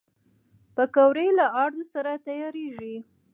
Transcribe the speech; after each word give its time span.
پکورې 0.75 1.27
له 1.39 1.45
آردو 1.61 1.83
سره 1.93 2.11
تیارېږي 2.27 2.95